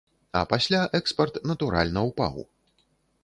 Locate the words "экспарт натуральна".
0.99-2.05